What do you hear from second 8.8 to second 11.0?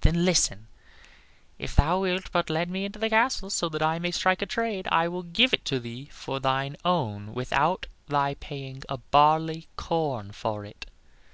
a barley corn for it."